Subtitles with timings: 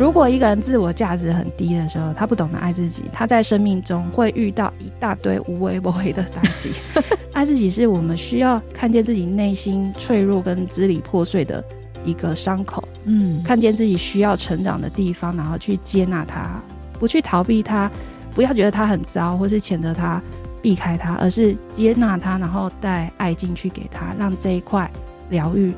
[0.00, 6.72] 如果一个人自我价值很低的时候，他不懂得爱自己，他在生命中会遇到一大堆无微不微的打击。
[7.34, 11.62] 爱自己是我们需要看见自己内心脆弱跟支离破碎的
[12.02, 16.58] 一个伤口，嗯，看见自己需要成长的地方，然后去接纳它，
[16.98, 17.90] 不去逃避它，
[18.34, 20.18] 不要觉得它很糟，或是谴责它、
[20.62, 24.90] 避开它，而是接纳它，然后带爱进去给它，让这一块
[25.28, 25.74] 疗愈。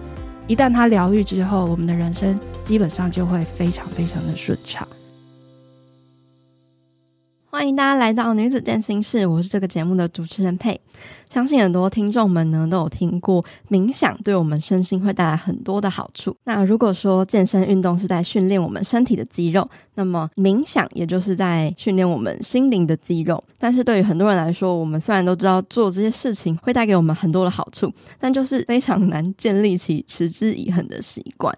[0.46, 4.86] 一旦它疗愈之后，我们的人生基本上就会非常非常的顺畅。
[7.50, 10.80] 欢迎大家来到女子健心室，我是这个节目的主持人佩。
[11.28, 16.34] 相信很多听众们呢都有听过，冥想对我们身心会带来很多的好处。
[16.44, 23.42] 那如果说健身运动是在训练我们身体的肌肉，那么冥想也就是在训练我们心灵的肌肉。
[23.58, 31.54] 但是对于很多人来说，我们虽然都知道做这些事情会带给我们很多的好处，但就是非常难建立起持之以恒的习惯。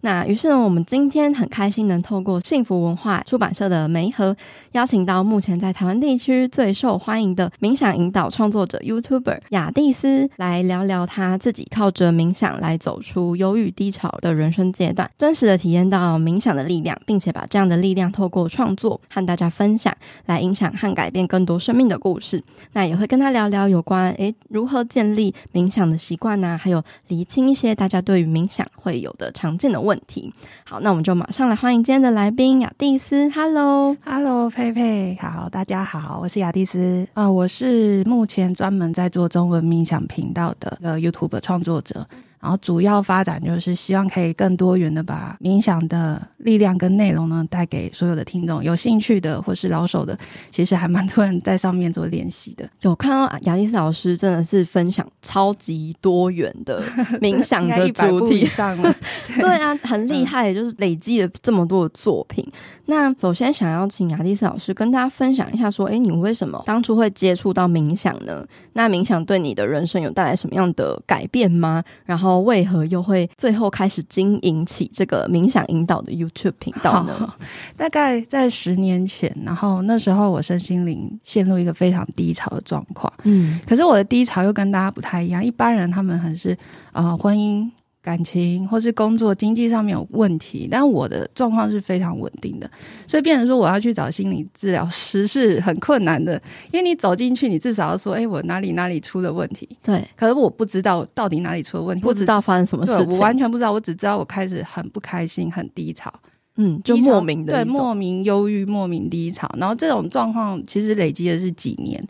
[0.00, 4.36] 那于是呢，我们今天很开心能透过幸福文化出版社的媒合，
[4.72, 22.42] 邀请到目前在台湾地区最受欢迎的冥想引导创作者 YouTuber 雅蒂斯，来聊聊他自己靠着冥想来走出忧郁低潮的人生阶段，真实的体验到冥想的力量，并且把这样的力量透过创作和大家分享，来影响和改变更多生命的故事。
[22.72, 26.56] 那也会跟他聊聊有关诶如何建立冥想的习惯呢？
[26.56, 30.32] 还有厘清一些大家对于冥想会有的常见的问题。
[30.64, 33.28] 好，那我们就马上来欢迎今天的来宾雅蒂斯。
[33.30, 42.06] Hello，Hello，佩佩，好，大家好，我是雅蒂斯啊、呃，我是目前专门在做中文冥想频道的呃 YouTube 创作者。
[42.40, 50.16] 然后主要发展就是希望可以更多元的把冥想的力量跟内容呢带给所有的听众，有兴趣的或是老手的，
[50.50, 52.68] 其实还蛮多人在上面做练习的。
[52.82, 56.80] 有看到雅蒂斯老师真的是分享超级多元的
[57.20, 58.94] 冥 想的主题上了，
[59.40, 62.46] 对啊，很厉害，就是累积了这么多的作品。
[62.86, 68.46] 那首先想要请雅蒂斯老师跟大家分享一下，说，哎，你为什么当初会接触到冥想呢？
[68.74, 71.82] 那冥想对你的人生有带来什么样的改变吗？
[72.04, 72.27] 然后。
[72.40, 77.32] 为何又会最后开始经营起这个冥想引导的 YouTube 频道呢？
[77.76, 83.12] 大概在十年前，然后那时候我身心灵陷入一个非常低潮的状况。
[83.22, 86.56] 嗯，可是我的低潮又跟大家不太一样，一般人他们很是
[86.92, 87.70] 呃婚姻。
[88.08, 92.70] 感情或是工作、经济上面有问题，但我的状况是非常稳定的，
[93.06, 96.40] 所以变成说我要去找心理治疗师是很困难的，
[96.72, 99.68] 因为你走进去，你至少要说，哎、欸，我哪里哪里出了问题。
[99.82, 106.10] 对，可是我不知道到底哪里出了问题，不知道发生什么事情，我完全不知道，我只知道我开始很不开心、很低潮，
[106.56, 112.02] 嗯，就莫名的，对，莫名忧郁、莫名低潮，然后这种状况其实累积的是几年。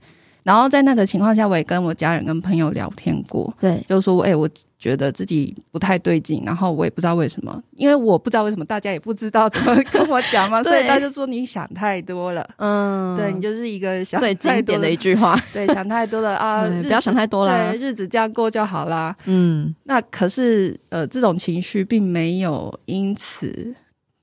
[0.48, 4.48] 然后在那个情况下，我也跟我家人、跟朋友聊天过，对，就说，哎、欸，我
[4.78, 19.14] 觉得自己不太对劲，然后我也不知道为什么，因为我不知道为什么，大家也不知道怎么跟我讲嘛， 所以他就说你想太多了，嗯，对，你就是一个想太多最经典的一句话，对，想太多了啊， 不要想太多了，对，日子这样过就好啦。
[19.26, 23.74] 嗯，那可是呃，这种情绪并没有因此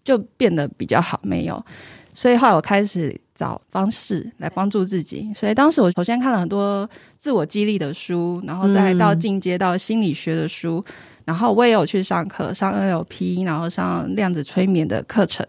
[0.03, 1.63] 就变得比较好，没有，
[2.15, 3.15] 所以后来我开始。
[3.35, 10.93] 找方式来帮助自己，所以当时我首先看了很多自我激励的书，然后再到进阶到心理学的书，嗯、
[11.25, 15.45] 然后我也有去上课，上 NLP，然后上量子催眠的课程。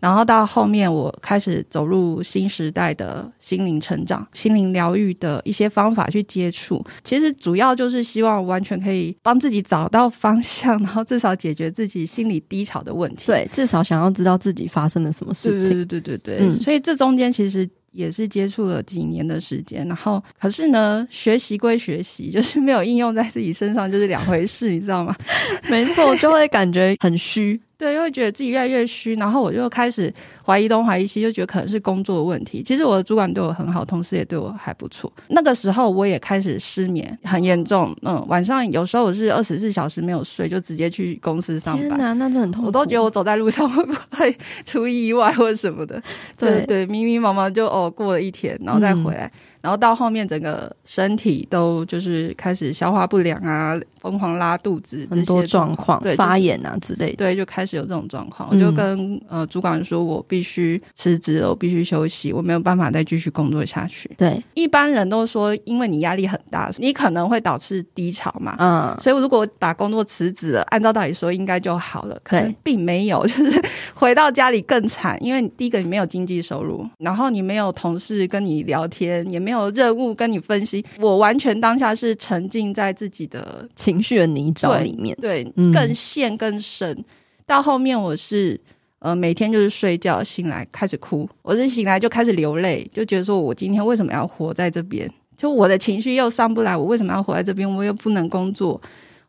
[0.00, 6.84] 然后到后面，我开始走入新时代的心灵成长、心灵疗愈的一些方法去接触。
[7.02, 13.26] 其实主要就是希望完全可以帮自己找到方向，然后至少解决自己心理低潮的问题。
[13.26, 15.68] 对，至少想要知道自己发生了什么事情。
[15.70, 16.38] 对对对对对。
[16.40, 19.86] 嗯，所以这中间其实也是接触了几年的时间。
[19.88, 25.14] 然后，可是呢，学习归学习， 就是没有应用在自己身上，就是两回事，你知道吗？
[25.68, 27.60] 没错，就会感觉很虚。
[27.78, 30.12] 对，又会觉得自己越来越虚，然后我就开始
[30.44, 32.60] 怀疑东怀疑西，就觉得可能是工作的问题。
[32.60, 35.10] 其实我的主管对我很好，同事也对我还不错。
[35.28, 37.96] 那个时候我也开始失眠，很严重。
[38.02, 41.88] 嗯，晚上有时候我是二十四小时没有睡，就直接去公司上班。
[41.88, 42.66] 天哪，那真的很痛苦。
[42.66, 46.02] 我都觉得我走在路上会不会出意外或者什么的。
[46.36, 49.26] 对对，对，迷迷茫茫就哦过了一天，然后再回来。
[49.26, 58.48] 嗯然后到后面，整个身体都就是开始消化不良啊，疯狂拉肚子，很多状况，对，发炎啊之类的，对，就开始有这种状况。
[58.50, 64.10] 嗯、我就跟呃主管说，我必须辞职了，我必须休息，我没有办法再继续工作下去。
[64.16, 68.56] 对，一般人都说，因为你压力很大，你可能会导致低潮嘛。
[68.58, 73.62] 嗯，所以如果把工作辞职了，按照道理说应该就好了，可是并没有， 就是
[73.94, 87.04] 回到家里更惨，因为第一个你没有经济收入，然后你没有同事跟你聊天，也没有任务跟你分析，我完全当下是沉浸在自己的情绪的泥沼里面，对，对嗯、更陷更深。
[87.46, 88.60] 到后面我是
[88.98, 95.08] 呃，每天就是睡觉醒来开始哭，我是醒来就开始流泪，就觉得说我今天为什么要活在这边？
[95.36, 97.72] 就我的情绪又上不来，我为什么要活在这边？
[97.72, 98.80] 我又不能工作，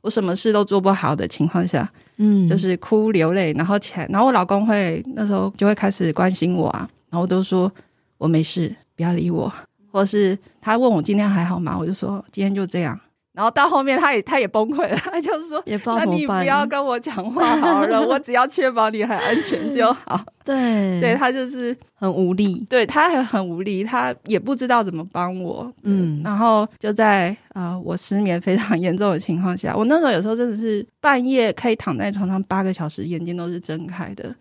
[0.01, 1.87] 我什么事都做不好的情况下，
[2.17, 7.71] 嗯，就是哭流泪，然后起来，然后我老公会那时候就会开始关心我啊，然后我都说
[8.17, 9.53] 我没事，不要理我，
[9.91, 11.77] 或是他问我今天还好吗？
[11.77, 12.99] 我就说今天就这样。
[13.31, 15.63] 然后到后面，他也他也崩溃了，他就说
[15.95, 20.19] ：“那你不要跟我讲话好了，我只要确保你很安全就好。
[20.43, 25.71] ”对，对他就是很无力，对他很很无力，他也不知道怎么帮我。
[25.83, 34.35] 嗯，然后就在呃我失眠非常严重的情况下，我那时候有时候真的是半夜可以躺在床上八个小时，眼睛都是睁开的，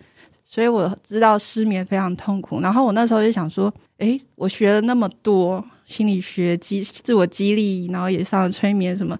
[0.50, 2.58] 所以我知道失眠非常痛苦。
[2.62, 9.18] 然后我那时候就想说：“诶，我学了那么多。”心理学、激自我激励，然后也上了催眠，什么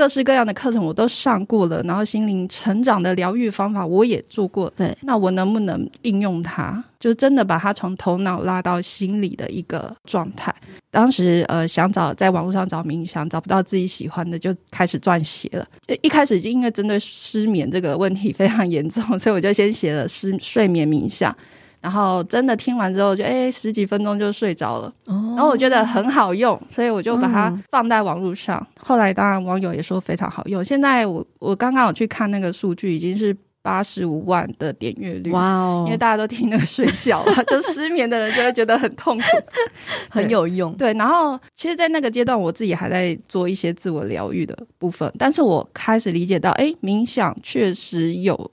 [0.00, 1.82] 各式各样的课程我都上过了。
[1.82, 4.72] 然后心灵成长的疗愈方法我也做过。
[4.74, 6.82] 对，那我能不能应用它？
[6.98, 10.54] 就真的把它从头脑拉到心里的一个状态。
[10.90, 15.66] 当时呃想找在网络上找冥想，找不到自己喜欢的，就开始撰写了。
[15.86, 21.36] 就一开始就因为针对失眠这个问题非常严重，所以我就先写了失睡眠冥想。
[21.80, 24.92] 然后真的听完之后就，就哎十几分钟就睡着了。
[25.06, 28.58] 哦，然后我觉得很好用，所以我就把它放在网络上。
[28.58, 30.62] 嗯、后来当然网友也说非常好用。
[30.64, 35.30] 现在我我刚刚有去看那个数据，已经是八十五万的点阅率。
[35.32, 35.84] 哇哦！
[35.86, 39.24] 因为大家都听那个睡觉了， 就失眠的人就会觉得很痛苦，
[40.08, 40.72] 很有用。
[40.74, 48.50] 对，然后其实，在那个阶段，我自己还在做一些自我疗愈的部分，但是我开始理解到，哎，冥想确实有。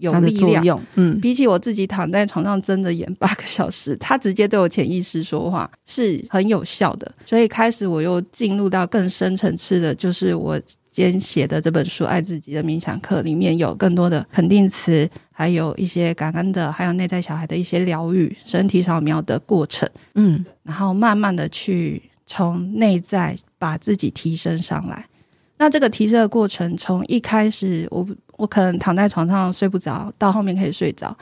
[0.00, 7.14] 有力量，嗯，比起我自己躺在床上睁着眼八个小时，他直接对我潜意识说话是很有效的。
[7.24, 10.58] 所以开始我又进入到更深层次的，就是我
[10.90, 25.06] 今天写的这本书《爱自己的冥想课》里面有更多的肯定词，还有一些感恩的，还有内在小孩的一些疗愈、身体扫描的过程，嗯，然后慢慢的去从内在把自己提升上来。
[25.58, 28.06] 那这个提升的过程，从一开始我。
[28.40, 31.14] 我可能躺在床上睡不着，到后面可以睡着，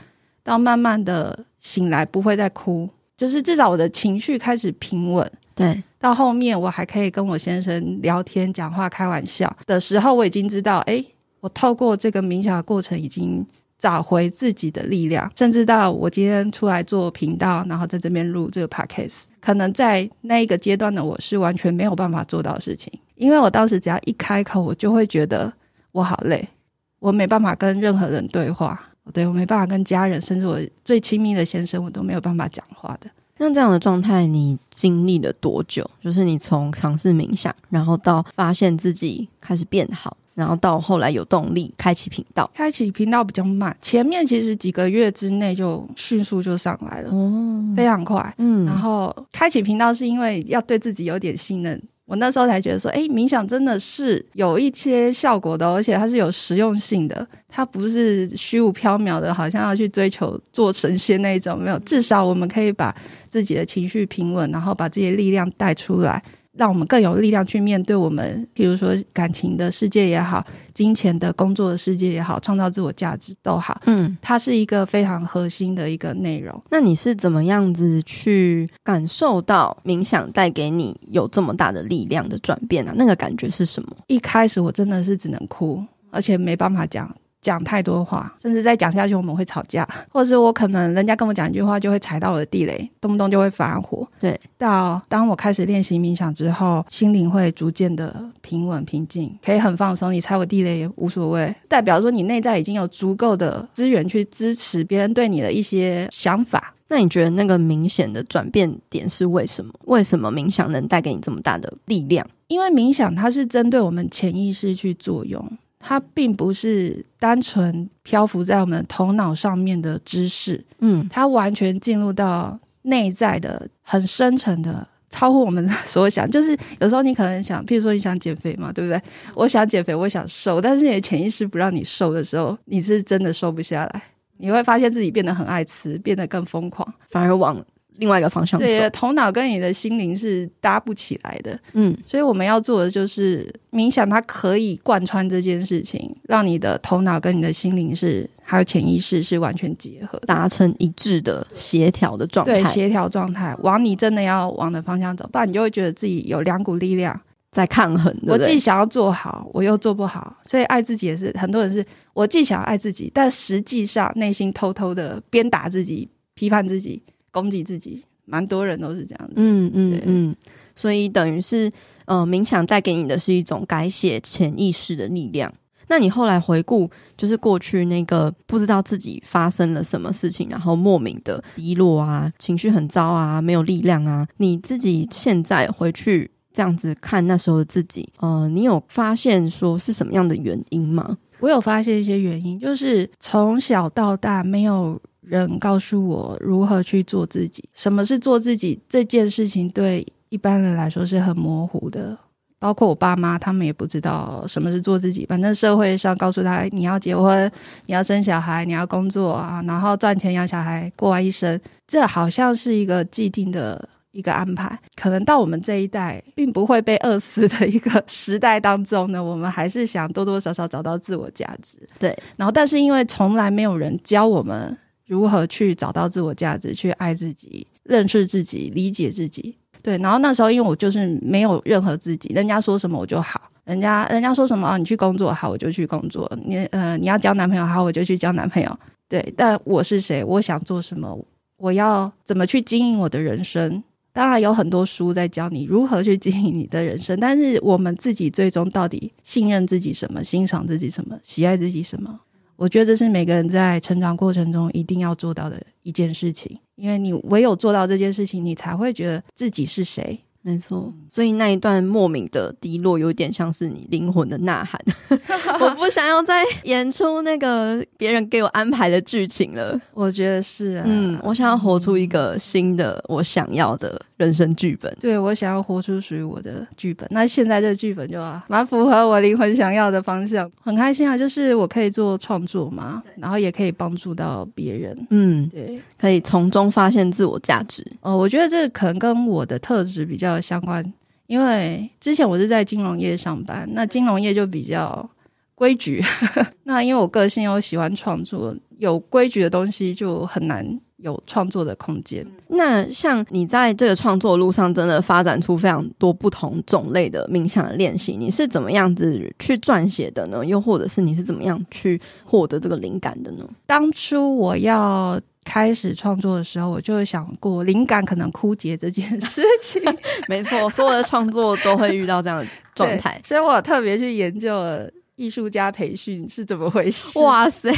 [0.45, 5.29] 到慢慢的醒来不会再哭，就是至少我的情绪开始平稳。
[5.53, 11.05] 对，到后面我还可以跟我先生聊天、讲话、开玩笑的时候，我已经知道，哎，
[11.41, 13.45] 我透过这个冥想的过程，已经
[13.81, 15.29] 找回自己的力量。
[15.37, 25.53] 甚至到我今天出来做频道，然后在这边录这个 podcast，可能在那一个阶段的我是完全没有办法做到的事情，因为我当时只要一开口，我就会觉得
[25.91, 26.49] 我好累。
[26.99, 28.81] 我没办法跟任何人对话，
[29.13, 33.09] 对，我没办法跟家人，甚至我最亲密的先生，我都没有办法讲话的。
[33.39, 35.89] 那这样的状态，你经历了多久？
[36.03, 42.51] 就是你从尝试冥想，然后到发现自己开始变好，然后到后来有动力开启频道。
[42.53, 48.35] 开启频道比较慢，前面其实几个月之内就迅速就上来了，哦，非常快。
[48.39, 51.81] 嗯，然后开启频道是因为要对自己有点信任。
[52.09, 61.79] 我那时候才觉得说，哎，冥想真的是有一些效果的，而且它是有实用性的，它不是虚无缥缈的，好像要去追求做神仙那一种，没有。
[61.81, 62.97] 至少我们可以把
[63.29, 66.23] 自己的情绪平稳，然后把自己的力量带出来。
[66.57, 73.81] 让我们更有力量去面对我们，比如说感情的世界也好，金钱的工作的世界也好，创造自我价值都好。
[73.87, 76.61] 嗯，它是一个非常核心的一个内容。
[76.71, 82.91] 那你是怎么样子去感受到冥想带给你有这么大的力量的转变呢？
[82.91, 82.95] 啊？
[82.97, 83.97] 那个感觉是什么？
[84.09, 87.15] 一开始我真的是只能哭，而且没办法讲。
[87.41, 94.07] 讲太多话，甚至再讲下去我们会吵架， 或者是我可能人家跟我讲一句话就会踩到我的地雷，动不动就会发火。
[94.21, 100.13] 对，到当我开始练习冥想之后，心灵会逐渐的平稳平静，可以很放松。
[100.13, 106.75] 你踩我地雷也无所谓，代表说你内在已经有足够的资源去支持别人对你的一些想法。
[106.91, 109.71] 那你觉得那个明显的转变点是为什么？
[109.85, 112.27] 为什么冥想能带给你这么大的力量？
[112.47, 115.47] 因为冥想它是针对我们潜意识去作用。
[115.79, 126.29] 它并不是单纯漂浮在我们头脑上面的知识，嗯，它完全进入到内在的很深层的，超乎我们所想。
[126.31, 129.01] 就是有时候你可能想，譬如说你想减肥嘛，对不对？
[129.35, 134.03] 我想减肥，我想瘦，但是你的潜意识不让你瘦的时候，你是真的瘦不下来。
[134.41, 137.61] 你会发现自己变得很爱吃，变得更疯狂，反而往。
[137.99, 157.21] 另外一个方向，对，头脑跟你的心灵是搭不起来的，嗯，所以我们要做的就是冥想，它可以贯穿这件事情，让你的头脑跟你的心灵是还有潜意识是完全结合，达成一致的协调的状态，对，协调状态，往你真的要往的方向走，不然你就会觉得自己有两股力量。
[157.51, 158.13] 在抗衡。
[158.21, 169.35] 对对，我既想要做好，我又做不好，所以爱自己也是很多人是，我既想要爱自己，但实际上内心偷偷的鞭打自己、批判自己、攻击自己，蛮多人都是这样子。
[169.37, 170.37] 嗯嗯嗯，
[170.75, 171.71] 所以等于是，
[172.07, 175.53] 呃，冥想带给你的是一种改写潜意识的力量。
[175.91, 184.29] 那你后来回顾，就是过去那个不知道自己发生了什么事情，然后莫名的低落啊，情绪很糟啊，没有力量啊。
[184.37, 191.17] 你自己现在回去这样子看那时候的自己，呃，你有发现说是什么样的原因吗？
[191.41, 202.17] 我有发现一些原因，就是从小到大没有人告诉我如何去做自己，什么是做自己这件事情，对一般人来说是很模糊的。
[202.61, 205.25] 包括我爸妈，他们也不知道什么是做自己。
[205.27, 207.49] 反正社会上告诉他，你要结婚，
[207.87, 214.77] 你要生小孩，你要工作啊，然后赚钱养小孩，过完一生，这好像是一个既定的一个安排。
[214.97, 221.79] 可能到我们这一代，并不会被饿死的一个 时代当中呢，我们还是想多多少少找到自我价值。
[221.97, 224.77] 对，然后但是因为从来没有人教我们
[225.09, 229.57] 如何去找到自我价值，去爱自己、认识自己、理解自己。
[229.83, 236.31] 对，然后那时候因为我就是没有任何自己，人家说什么我就好，人家人家说什么啊，你去工作好，我就去工作。
[236.45, 238.79] 你呃，你要交男朋友好，我就去交男朋友。
[239.09, 240.23] 对，但我是谁？
[240.23, 241.19] 我想做什么？
[241.57, 243.83] 我要怎么去经营我的人生？
[244.13, 250.23] 当然有很多书在教你如何去经营你的人生，但是我们自己最终到底信任自己什么？
[250.25, 251.17] 欣赏自己什么？
[251.23, 252.19] 喜爱自己什么？
[252.59, 260.19] 我觉得这是每个人在成长过程中一定要做到的一件事情，因为你唯有做到这件事情，你才会觉得自己是谁。
[260.43, 264.81] 没错，所以那一段莫名的低落，有点像是你灵魂的呐喊。
[265.61, 269.79] 我不想要再演出那个别人给我安排的剧情了。
[269.93, 274.95] 我觉得是啊，嗯，我想要活出一个新的我想要的人生剧本。
[275.01, 277.09] 对，我想要活出属于我的剧本。
[277.11, 281.17] 那现在这个剧本就蛮符合我灵魂想要的方向，很开心啊！
[281.17, 285.07] 就是我可以做创作嘛，然后也可以帮助到别人。
[285.11, 287.85] 嗯，对，可以从中发现自我价值。
[288.03, 290.29] 哦，我觉得这可能跟我的特质比较。
[290.41, 290.85] 相关，
[291.27, 295.09] 因为之前我是在金融业上班，那金融业就比较
[295.55, 296.03] 规矩。
[296.65, 302.25] 那因为我个性又喜欢创作，有规矩的东西就很难有创作的空间。
[302.49, 310.45] 那像你在这个创作路上，真的发展出非常多不同种类的冥想的练习，你是怎么样子去撰写的呢？
[310.45, 313.49] 又或者是你是怎么样去获得这个灵感的呢？
[313.67, 315.21] 当初我要。
[315.45, 319.83] 开始创作的时候，我就想过灵感可能枯竭这件事情。
[320.29, 327.19] 没错，所有的创作都会遇到这样的状态， 所以我特别去研究了艺术家培训是怎么回事。
[327.21, 327.73] 哇塞！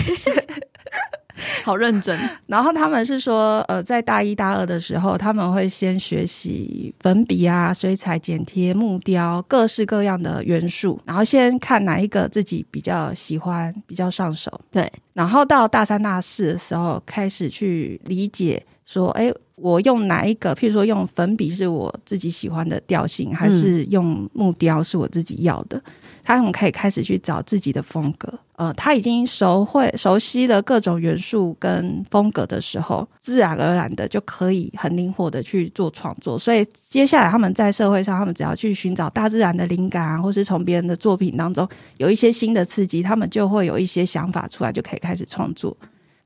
[1.65, 14.61] 好认真，然后他们是说，呃，在大一、大二的时候，他们会先学习粉笔啊、水彩、剪贴、木雕，各式各样的元素，然后先看哪一个自己比较喜欢、比较上手。
[14.71, 20.55] 对，然后到大三、大四的时候，开始去理解说，哎，我用哪一个？
[20.55, 25.77] 譬如说，用粉笔是我自己喜欢的调性，还是用木雕是我自己要的？
[25.79, 36.39] 嗯他们可以开始去找自己的风格，呃，他已经熟会熟悉了各种元素跟风格的时候，自然而然的就可以很灵活的去做创作。
[36.39, 45.77] 所以接下来他们在社会上，他们只要去寻找大自然的灵感啊，或是从别人的作品当中有一些新的刺激，他们就会有一些想法出来，就可以开始创作。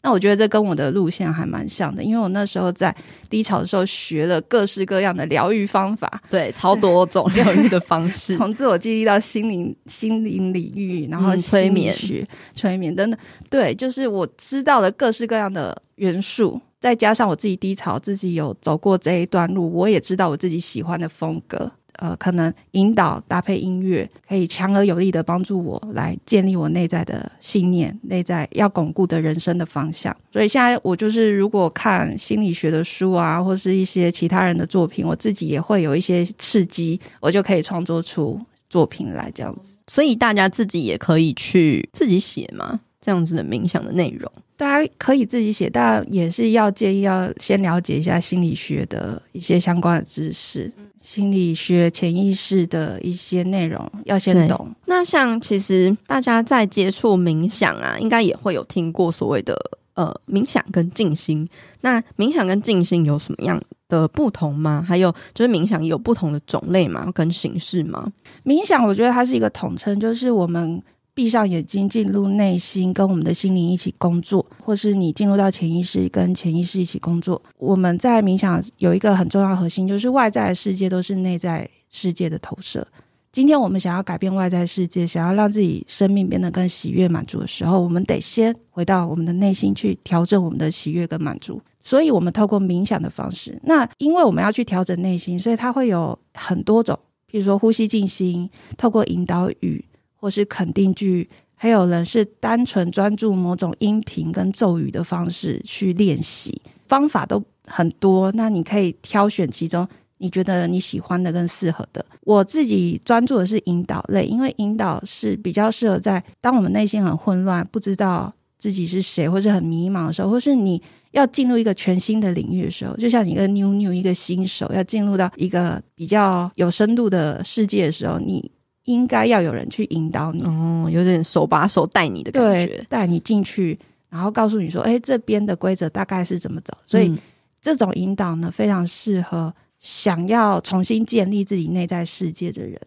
[0.04, 2.94] 那我觉得这跟我的路线还蛮像的，因为我那时候在
[3.30, 13.18] 低潮的时候学了各式各样的疗愈方法，对，超多种疗愈的方式， 从自我记忆到心灵心灵领域，然后催眠学、催眠等等，
[13.48, 21.72] 对，就是我知道了各式各样的元素，再加上我自己低潮，自己有走过这一段路，我也知道我自己喜欢的风格。
[21.98, 30.14] 呃，可能引导搭配音乐，可以强而有力的帮助我来建立我内在的信念，内在要巩固的人生的方向。
[30.32, 39.78] 所以现在我就是，如果看心理学的书啊，或是一些其他人的作品，我自己也会有一些刺激，我就可以创作出作品来这样子。
[39.86, 42.80] 所以大家自己也可以去自己写嘛？
[43.04, 50.72] 这样子的冥想的内容，大家可以自己写，但也是要建议要先了解一下心理学的一些相关的知识。
[51.02, 54.74] 心理学、潜意识的一些内容要先懂。
[54.86, 59.54] 那像其实大家在接触冥想啊，应该也会有听过所谓的
[59.92, 61.46] 呃冥想跟静心。
[61.82, 64.82] 那冥想跟静心有什么样的不同吗？
[64.88, 67.12] 还有就是冥想有不同的种类吗？
[67.12, 68.10] 跟形式吗？
[68.42, 70.82] 冥想我觉得它是一个统称，就是我们。
[71.14, 77.40] 闭上眼睛，进入内心，跟我们的心灵一起工作，或是你进入到潜意识，跟潜意识一起工作。
[77.58, 82.86] 我们在冥想有一个很重要核心，就是外在世界都是内在世界的投射，
[83.30, 91.60] 今天我们想要改变外在世界，想要让自己生命变得更喜悦满足的时候，我们得先回到我们的内心去调整我们的喜悦跟满足。
[91.78, 99.84] 所以，我们透过冥想的方式，那因为我们要去调整内心，所以它会有很多种，比如说呼吸静心，透过引导语
[100.24, 108.32] 或是肯定句，还有人是单纯专注某种音频跟咒语的方式去练习，方法都很多。
[108.32, 109.86] 那你可以挑选其中。
[110.16, 128.50] 你觉得你喜欢的更适合的，我自己专注的是引导类，因为引导是比较适合在当我们内心很混乱、不知道自己是谁，或是很迷茫的时候，或是你要进入一个全新的领域的时候，就像你一个 new new 一个新手要进入到一个比较有深度的世界的时候，你
[128.84, 137.18] 应该要有人去引导你，哦，有点手把手带你的感觉，带你进去，然后告诉你说，哎，这边的规则大概是怎么走，所以、嗯、
[137.60, 139.52] 这种引导呢，非常适合。
[139.80, 142.80] 想要重新建立自己内在世界的人，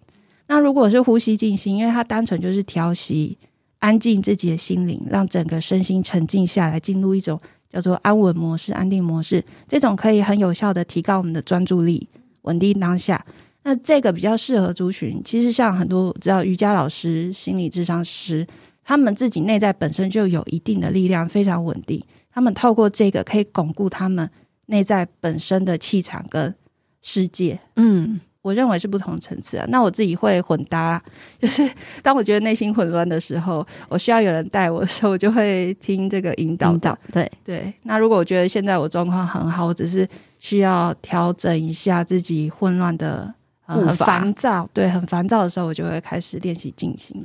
[0.48, 3.38] 那如果是呼吸静心，因为它单纯就是调息、
[3.78, 7.40] 安静自己的心灵，让整个身心沉静下来，进入一种
[7.70, 12.08] 叫做安稳模式、安定模式，这种可以很有效的提高我们的专注力、
[12.42, 13.24] 稳定当下。
[13.68, 18.48] 那这个比较适合族群，其实像很多知道瑜伽老师、心理智商师，
[18.82, 22.02] 他们自己内在本身就有一定的力量，非常稳定。
[22.32, 24.30] 他们透过这个可以巩固他们
[24.68, 26.56] 内在本身的气场跟。
[27.00, 29.66] 世界，嗯，我认为是不同层次啊。
[29.70, 31.02] 那我自己会混搭，
[31.40, 31.70] 就是
[32.02, 36.74] 当我觉得内心混乱的时候，我需要有人带我的时候，我就会听这个引导。
[36.74, 37.74] 引导，对对。
[37.84, 40.06] 那如果我觉得现在我状况很好，我只是
[40.40, 43.34] 需要调整一下自己混乱的、
[43.68, 47.24] 呃、很烦躁，对，很烦躁的时候，我就会开始练习静心。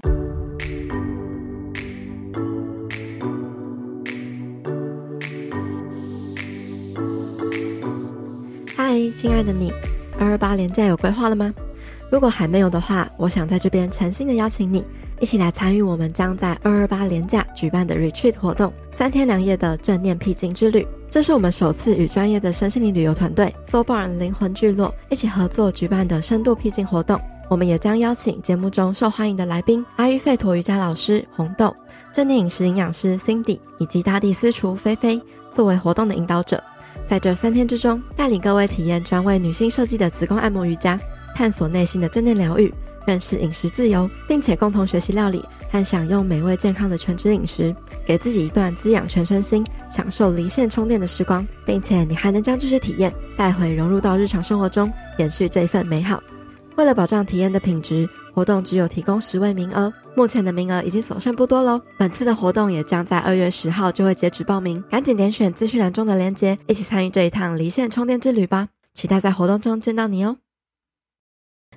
[8.76, 9.72] 嗨，亲爱的你，
[10.18, 11.54] 二二八连假有规划了吗？
[12.12, 14.84] 如果还没有的话，我想在这边诚心的邀请你，
[15.18, 20.86] 一起来参与我们将在二二八连假举办的 Retreat 活动，三天两夜的正念僻静之旅。
[21.08, 27.18] 这是我们首次与专业的身心灵旅游团队 s o b a r 灵魂聚落一起合作举办的深度僻静活动。
[27.48, 31.74] 我们也将邀请节目中受欢迎的来宾阿育吠陀瑜伽老师红豆、
[32.12, 35.18] 正念饮食营养师 Cindy 以及大地私厨菲菲
[35.50, 36.62] 作为活动的引导者。
[37.08, 40.98] 在这三天之中，带领各位体验专为女性设计的子宫按摩瑜伽，
[41.34, 42.72] 探索内心的正念疗愈，
[43.06, 47.74] 认识饮食自由，并且共同学习料理和享用美味健康的全脂饮食，
[48.06, 56.22] 给自己一段滋养全身心、享受离线充电的时光，并且你还能将这些体验带回融入到日常生活中，延续这一份美好。
[56.76, 61.78] 为了保障体验的品质，活动只有提供十位名额，目前的名额已经所剩不多喽。
[61.98, 68.68] 本次的活动也将在二月十号就会截止报名，赶紧点选资讯栏中的链接，一起参与这一趟离线充电之旅吧！
[68.94, 70.36] 期待在活动中见到你哦。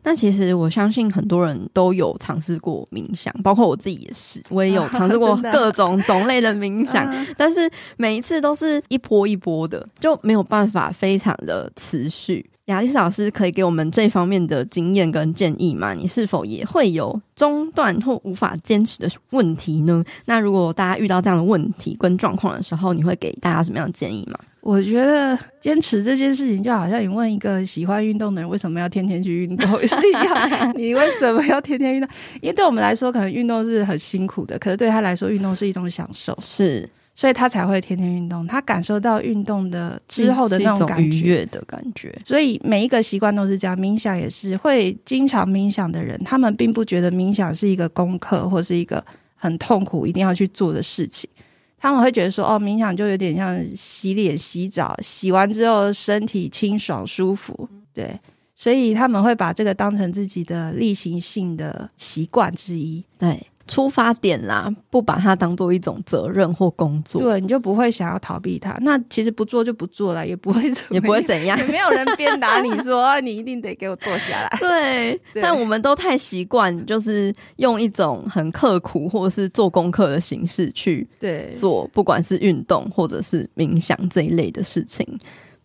[0.05, 12.49] 那其实我相信很多人都有尝试过冥想，包括我自己也是，我也有尝试过 各种种类的冥 想，但是每一次都是一波一波的，就没有办法非常的持续。
[12.65, 15.93] 雅丽斯老师可以给我们这方面的经验跟建议吗？
[15.93, 20.03] 你是否也会有中断或无法坚持的问题呢？
[20.25, 24.39] 那如果大家遇到这样的问题跟状况的时候，你会给大家什么样的建议吗？
[24.61, 30.73] 我觉得坚持这件事情，就好像你问一个喜欢运动的人为什么要天天去运动是一样。
[30.75, 32.09] 你为什么要天天运动？
[32.41, 36.35] 因为对我们来说，可能运动是很辛苦的，可是对他来说，运动是一种享受。
[36.41, 36.89] 是。
[37.15, 42.13] 所以他才会天天运动，他感受到运动的之后的那种感觉，愉悦的感觉。
[42.25, 49.03] 所以每一个习惯都是这样，冥想也是会经常冥想的人，他们并不觉得冥想是一个功课或是一个
[49.35, 51.29] 很痛苦一定要去做的事情。
[51.77, 58.19] 他们会觉得说，哦，冥想就有点像洗脸、洗澡，洗完之后身体清爽舒服，对。
[58.57, 63.37] 所以他们会把这个当成自己的例行性的习惯之一，对。
[63.67, 68.77] 出发点啦，不把它当做一种责任或工作，对，你就不会想要逃避它。
[68.81, 74.57] 那其实不做就不做了，也不会怎么也不会怎样，也没有人鞭打你说你一定得给我坐下来。
[74.61, 85.07] 对，对但我们都太习惯，就是用一种很刻苦或者是做功课的形式去对做，不管是运动或者是冥想这一类的事情。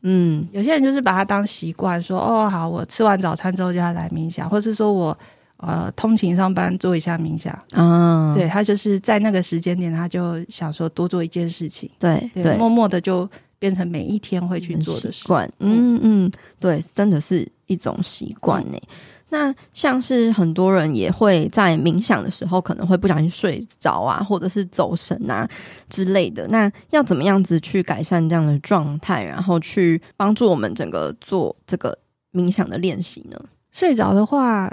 [0.00, 5.16] 嗯，有些人就是把它当习惯，说哦好，我吃完早餐之后就要来冥想，或是说我。
[5.62, 18.78] 呃，通勤上班做一下冥想啊，对，他就是在那个时间点，他就想说多做一件事情，对对，默默的就变成每一天会去做的习惯，嗯嗯，对，真的是一种习惯呢。
[19.28, 25.46] 那像是很多人也会在冥想的时候，可能会不小心睡着啊，或者是走神啊
[25.88, 26.48] 之类的。
[26.48, 31.96] 那要怎么样子去改善这样的状态，然后去帮助我们整个做这个
[32.32, 33.38] 冥想的练习呢？
[33.70, 34.72] 睡着的话。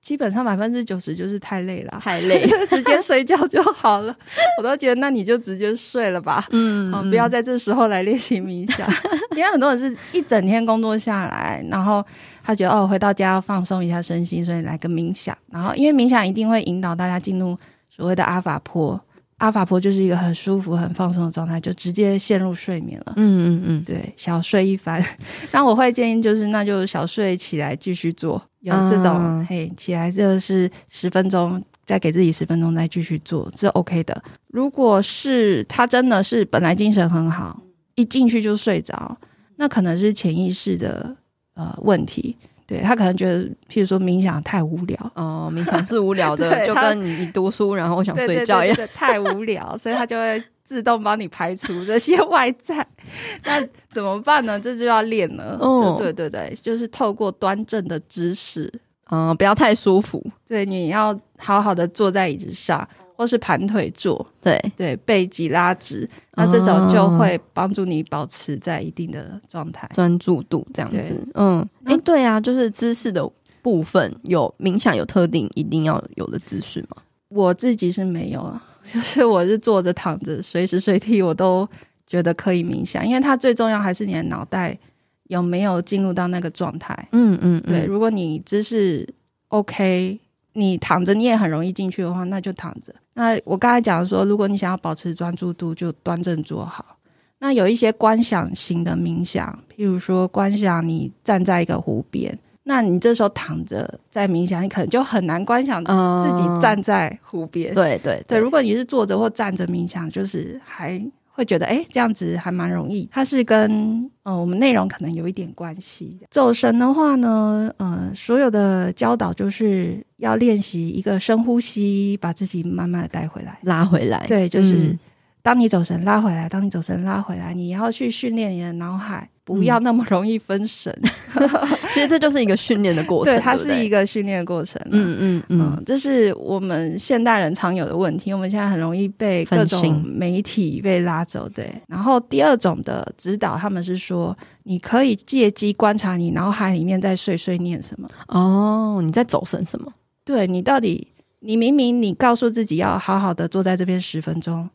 [0.00, 4.16] 基本上百分之九十就是太累了，太累， 直接睡觉就好了。
[4.58, 8.88] 我都觉得，那你就直接睡了吧，嗯，不要在这时候来练习冥想，
[9.36, 12.04] 因为很多人是一整天工作下来，然后
[12.42, 15.36] 他觉得哦，回到家要放松一下身心，所以来个冥想。
[15.50, 17.56] 然后，因为冥想一定会引导大家进入
[17.90, 18.98] 所谓的阿法波，
[19.36, 23.12] 阿法波就是一个很舒服、很放松的状态，就直接陷入睡眠了。
[23.16, 25.04] 嗯嗯嗯，对，小睡一番。
[25.52, 28.42] 那我会建议就是，那就小睡起来继续做。
[28.60, 34.22] 有这种、嗯、嘿，起来就是十分钟，再给自己十分钟，再继续做，是 OK 的。
[34.48, 37.60] 如果是他真的是本来精神很好，
[37.94, 39.16] 一进去就睡着，
[39.56, 41.16] 那可能是潜意识的
[41.54, 42.36] 呃问题。
[42.66, 50.42] 对，他可能觉得，譬如说冥想太无聊哦，冥想是无聊的， 就跟你读书然后我想睡觉一样，对对对对对，太无聊，所以他就会。
[50.70, 52.86] 自动帮你排除这些外在，
[53.44, 54.60] 那怎么办呢？
[54.60, 55.58] 这就要练了。
[55.60, 58.72] 哦，对对对，就是透过端正的姿势，
[59.10, 60.24] 嗯，不要太舒服。
[60.46, 64.24] 对，你要好好的坐在椅子上，或是盘腿坐。
[64.40, 71.28] 对对，背脊拉直，那这种就会帮助你保持在一定的状态，专注度这样子。
[71.34, 73.28] 嗯，哎，对啊，就是姿势的
[73.60, 77.02] 部分，有冥想有特定一定要有的姿势吗？
[77.30, 78.64] 我自己是没有啊。
[78.92, 81.68] 就是我是坐着躺着，随时随地我都
[82.06, 84.76] 觉得可以冥想，因为它最重要还是你的脑袋
[85.24, 87.08] 有没有进入到那个状态。
[87.12, 89.08] 嗯嗯，对，如果你姿势
[89.48, 90.18] OK，
[90.54, 92.94] 你躺着你也很容易进去的话，那就躺着。
[93.14, 96.96] 那我刚才讲说，如果你想要保持专注度，就端正坐好。
[97.38, 102.38] 那有一些观想型的冥想，譬如说观想你站在一个湖边。
[102.64, 107.72] 那你这时候躺着在冥想，你可能就很难观想自己站在湖边。
[107.72, 107.74] 嗯。
[107.74, 113.08] 对对对，如果你是坐着或站着冥想，就是还会觉得哎，这样子还蛮容易。
[113.10, 116.20] 它是跟呃我们内容可能有一点关系。
[116.30, 124.26] 走神的话呢，呃，所有的教导就是要练习一个深呼吸，把自己慢慢的带回来，拉回来。
[124.28, 124.96] 对，就是
[125.42, 129.28] 当你走神拉回来，当你走神拉回来，你要去训练你的脑海。
[129.54, 130.96] 不要那么容易分神，
[131.34, 131.48] 嗯、
[131.92, 133.34] 其实这就是一个训练的过程。
[133.34, 134.80] 对，它是一个训练的过程。
[134.90, 138.32] 嗯嗯嗯，这是我们现代人常有的问题。
[138.32, 141.48] 我们现在很容易被各种媒体被拉走。
[141.48, 148.08] 对，然后第二种的指导，他们是说，你可以借机观察你脑海里面在碎碎念什么。
[148.28, 149.92] 哦，你在走神什么？
[150.24, 151.08] 对，你到底，
[151.40, 154.68] 你明明你告诉自己要好好的坐在这边十分钟，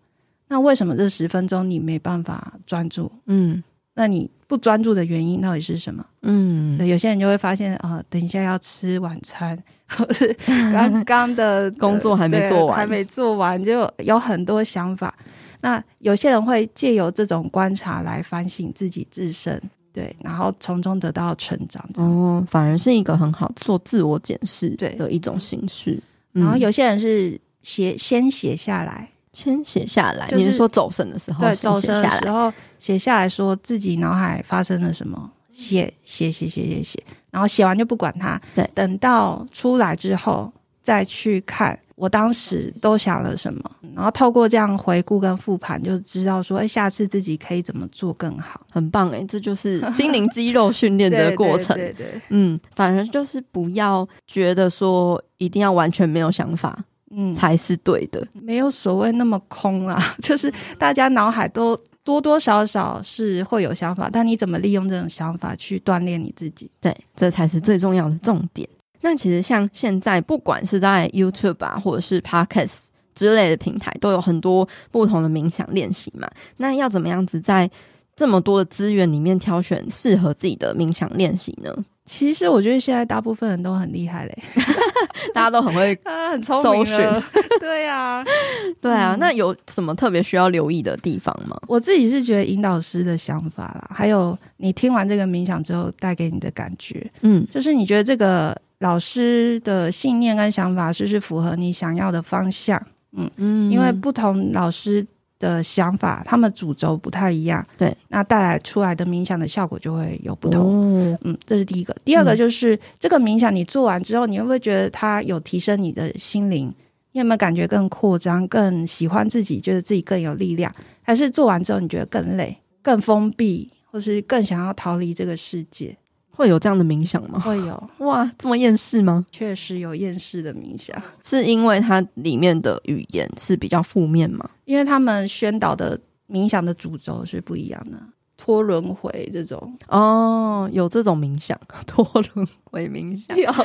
[0.50, 3.12] 那为什么这十分钟你没办法专注？
[3.28, 3.64] 嗯。
[3.98, 6.06] 那你不专注的原因到底是什么？
[6.22, 15.16] 嗯，有些人就会发现啊、呃，等一下要吃晚餐， 或是刚刚的 工作还没做完，还没做完，就有很多想法。
[15.62, 19.60] 那有些人会借由这种观察来反省自己自身，
[19.92, 21.84] 对，然后从中得到成长。
[21.96, 26.00] 哦，反而是一个很好做自我检视对的一种形式。
[26.34, 29.10] 嗯、然后有些人是写先写下来。
[29.36, 31.42] 先写下来，就是、你是说走神的时候？
[31.42, 38.42] 对，走神的时候写下来说自己脑海发生了什么，写写写写写写，然后写完就不管它。
[38.56, 40.50] 对，等到出来之后
[40.82, 48.62] 再去看，我当时都想了什么，然后透过这样回顾跟复盘，就知道说，哎，下次自己可以怎么做更好。
[48.72, 51.76] 很棒哎，这就是 心灵肌肉训练的过程。
[51.76, 56.82] 对，对，对对，嗯，反正就是不要觉得说一定要完全没有想法。
[57.16, 60.02] 嗯，才是对的，没有所谓那么空啦。
[60.22, 66.70] 就是大家脑海都多多少少是会有想法，但你怎么利用这种想法去锻炼你自己？
[66.82, 68.68] 对，这才是最重要的重点。
[69.02, 76.28] 那其实像现在，不管是在 YouTube 啊，或者是 Podcast 之类的平台，都有很多不同的冥想练习嘛。
[76.58, 77.70] 那要怎么样子在
[78.16, 81.72] 这么多的资源里面挑选适合自己的冥想练习呢？
[82.06, 84.38] 其实我觉得现在大部分人都很厉害嘞，
[85.34, 87.24] 大家都很会 啊，很聪明的。
[87.60, 88.24] 对呀，
[88.80, 89.16] 对啊。
[89.20, 91.60] 那有什么特别需要留意的地方吗？
[91.68, 102.80] 我自己是觉得引导师的想法啦，还有你听完这个冥想之后带给你的感觉，嗯，就是你觉得这个老师的信念跟想法是不是符合你想要的方向？
[103.18, 105.06] 嗯嗯，因为不同老师。
[105.40, 110.62] 的想法，他们主轴不太一样，对，那带来出来的冥想的效果就会有不同。
[110.64, 111.96] 哦、嗯，这是第一个。
[112.06, 116.74] 第二个就是、嗯、这个冥想，你做完之后，你会不会觉得它有提升你的心灵？
[117.12, 120.72] 你有没有感觉更扩张、更喜欢自己，觉得自己更有力量？
[121.02, 125.96] 还是做完之后你觉得更累、更封闭，或是更想要逃离这个世界？
[126.32, 127.40] 会有这样的冥想吗？
[127.40, 129.26] 会有 哇，这么厌世吗？
[129.32, 134.50] 确实有厌世的冥想，是因为它里面的语言是比较负面吗？
[134.66, 136.00] 因为他们宣导的
[136.30, 137.98] 冥想的主轴是不一样的，
[138.38, 143.36] 脱轮回这种哦，有这种冥想， 脱轮回冥想。
[143.38, 143.64] 有， 天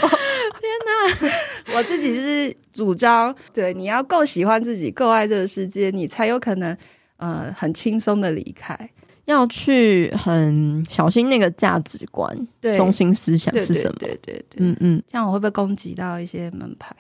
[0.86, 1.74] 哪！
[1.76, 6.76] 我自己是主张，对，你要够喜欢自己，够爱这个世界，你才有可能
[7.16, 8.90] 呃很轻松的离开。
[9.26, 13.94] 要去很小心那个价值观，对，中心思想是什么？
[14.00, 16.96] 对对，对对对，嗯嗯，这样我会不会攻击到一些门派？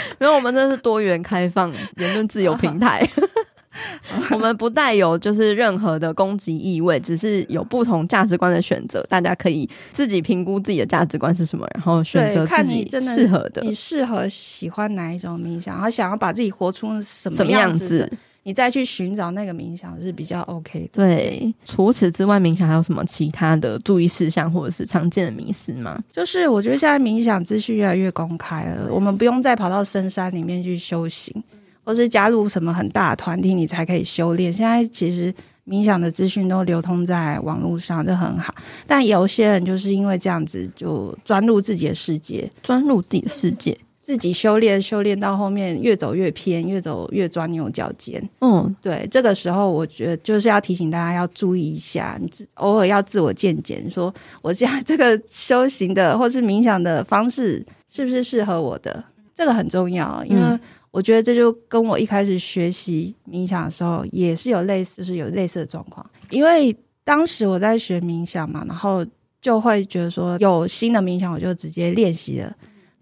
[0.18, 3.08] 没有，我们这是多元开放言论自由平台。
[4.32, 13.62] 我们不带有就是任何的攻击意味，只是有不同价值观的选择，大家可以自己评估自己的价值观是什么，然后选择自己适合的。
[13.62, 20.88] 你适合喜欢哪一种冥想，然后想要把自己活出什么样子，样子你再去寻找那个冥想是比较 OK 的。
[20.92, 26.02] 对，除此之外，冥想还有什么其他的注意事项或者是常见的迷思吗？
[26.14, 31.44] 就是我觉得现在冥想资讯越来越公开了，我们不用再跑到深山里面去修行。
[31.84, 34.52] 或是加入什么很大的团体，你才可以修炼。
[34.52, 35.32] 现在其实
[35.66, 38.54] 冥想的资讯都流通在网络上，这很好。
[38.86, 43.74] 但有些人就是因为这样子，就钻入自己的世界，钻入自己的世界，
[44.08, 48.26] 自己修炼，修炼到后面越走越偏，越走越钻牛角尖。
[48.40, 49.06] 嗯，对。
[49.10, 60.42] 这个时候，我觉得就是要提醒大家要注意一下，你偶尔要自我见检，说我这样这个修行的或是冥想的方式是不是适合我的，这个很重要，因为。
[60.42, 60.58] 嗯
[60.90, 66.04] 我觉得这就跟我一开始学习冥想的时候也是有类似，就是有类似的状况。
[66.30, 69.04] 因为当时我在学冥想嘛，然后
[69.40, 72.50] 就会觉得说有新的冥想，我就直接练习了。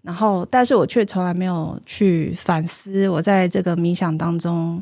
[0.07, 4.81] 然后，但是我却从来没有去反思我在这个冥想当中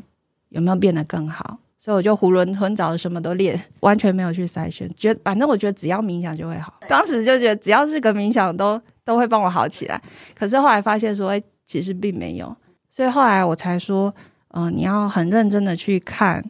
[0.50, 4.88] 有没有变得更好，所以我就囫囵吞枣什么都练，完全没有去筛选。
[4.94, 10.00] 觉得反正我觉得只要冥想就会好，当时就觉得只要是个冥想都都会帮我好起来。
[10.38, 12.56] 可是后来发现说，哎，其实并没有。
[12.88, 14.14] 所以后来我才说，
[14.50, 16.44] 嗯、你要很认真的去看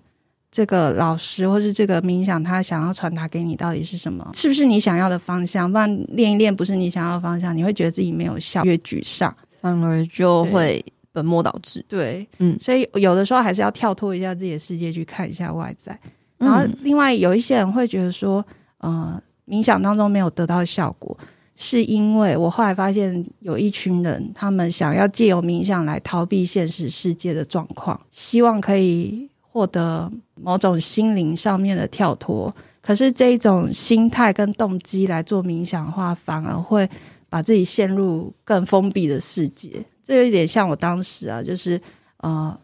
[0.57, 5.71] 这个老师或是这个冥想，他想要传达给你到底是什么，是不是你想要的方向？
[5.71, 11.85] 不然练一练不是你想要的方向，你会觉得自己没有效，越沮丧，反而就会本末倒置。
[11.87, 16.01] 对，嗯，所以有的时候还是要跳脱一下自己的世界，去看一下外在。
[16.39, 18.43] 然后另外有一些人会觉得说，
[18.79, 21.15] 呃，冥想当中没有得到效果。
[21.55, 32.55] 是因为我后来发现有一群人，他们想要借由冥想来逃避现实世界的状况，希望可以获得某种心灵上面的跳脱。
[32.83, 36.87] 可是这一种心态跟动机来做冥想的话，反而会
[37.31, 39.83] 把自己陷入更封闭的世界。
[40.05, 41.81] 这有点像我当时啊，就是
[42.19, 42.55] 呃，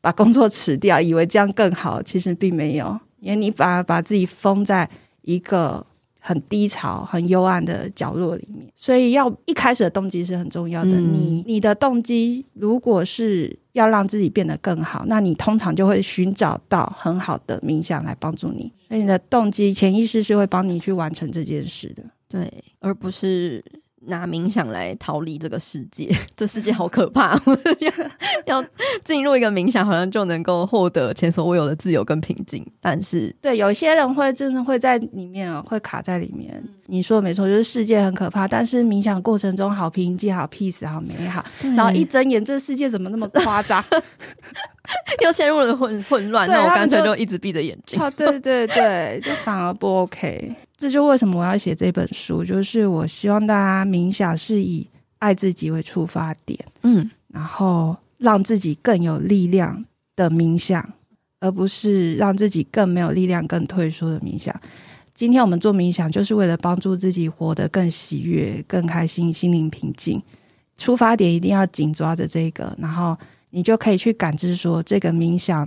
[0.00, 4.88] 把工作辞掉，以为这样更好，其实并没有，因为你反而把自己封在
[5.22, 5.84] 一个。
[6.26, 10.90] 很低潮、很幽暗的角落里面，所以要一开始的动机是很重要的。
[10.90, 18.72] 嗯、你你的动机如果是要让自己变得更好，那你通常就会寻找到很好的冥想来帮助你。
[18.88, 23.64] 所以你的动机潜意识是会帮你去完成这件事的，对，而不是。
[24.06, 27.40] 拿冥想来逃离这个世界，这世界好可怕！
[27.80, 27.92] 要
[28.46, 28.64] 要
[29.04, 32.64] 进入一个冥想，好像就能够获得前所未有的自由跟平静。
[32.80, 36.62] 但是，对，有些人会真的会在里面哦，会卡在里面。
[36.88, 41.44] 你说的没错，就是世界很可怕，但是冥想过程中好平静、好 peace、好美好。
[41.76, 43.84] 然后一睁眼，这个世界怎么那么夸张？
[45.24, 46.48] 又陷入了混混乱。
[46.48, 47.98] 那我干脆就一直闭着眼睛。
[48.16, 50.54] 对对对，就反而不 OK。
[50.78, 54.86] 这就为什么我要写这本书，就是我希望大家冥想是以
[55.18, 59.82] 爱自己为出发点，嗯，然后让自己更有力量
[60.14, 60.86] 的冥想，
[61.40, 64.54] 而不是让自己更没有力量、更退缩的冥想。
[65.14, 70.22] 今天我们做冥想，就是为了帮助自己活得更喜悦、更开心、心灵平静。
[70.76, 73.16] 出发点一定要紧抓着这个，然后
[73.48, 75.66] 你就可以去感知说这个冥想。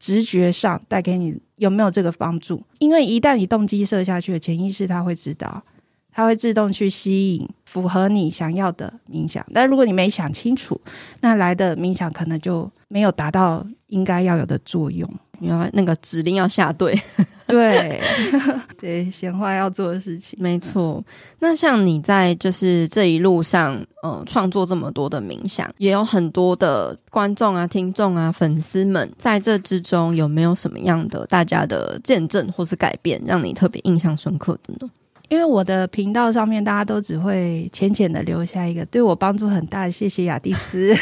[0.00, 2.60] 直觉上带给你有没有这个帮助？
[2.80, 5.62] 因为一旦你动机设下去了，潜意识它会知道，
[6.10, 9.46] 它会自动去吸引符合你想要的冥想。
[9.54, 10.80] 但如果你没想清楚，
[11.20, 15.08] 那来的冥想可能就没有达到应该要有的作用。
[15.40, 16.98] 原来那个指令要下对，
[17.46, 18.00] 对
[18.80, 21.02] 对，闲话要做的事情，没错。
[21.38, 34.90] 那像你在就是这一路上，呃，创作这么多的冥想，也有很多的观众啊、听众啊、粉丝们，在这之中有没有什么样的大家的见证或是改变，让你特别印象深刻的呢？
[35.30, 40.92] 因为我的频道上面，大家都只会浅浅的留下一个对我帮助很大的，谢谢雅蒂斯。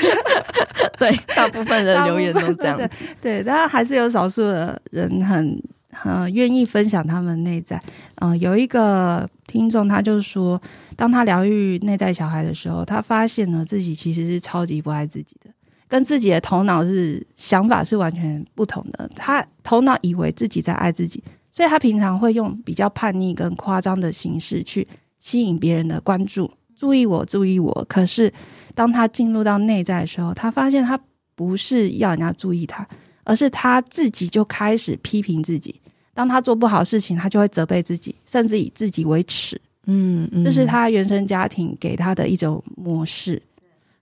[0.99, 2.77] 对，大部分人留言都是这样。
[2.77, 2.91] 对，
[3.23, 5.61] 对，当然还是有少数的人很
[5.93, 7.83] 很愿意分享他们内在。
[8.17, 10.61] 嗯、呃，有一个听众，他就说，
[10.95, 15.51] 当他疗愈内在小孩的时候，他发现呢自己其实是超级不爱自己的。
[15.89, 19.11] 跟自己的头脑是想法是完全不同的。
[19.17, 21.25] 他头脑以为自己在爱自己，
[21.59, 24.87] 所以他平常会用比较叛逆跟夸张的形式去
[25.19, 27.85] 吸引别人的关注，注意我，注意我。
[27.89, 28.33] 可是
[28.77, 30.97] 当他进入到内在的时候，他发现他
[31.35, 32.87] 不是要人家注意他，
[33.25, 35.75] 而是他自己就开始批评自己。
[36.15, 39.61] 当他做不好事情，他就会责备自己，甚至以自己为耻。
[39.87, 43.43] 嗯，嗯，这是他原生家庭给他的一种模式。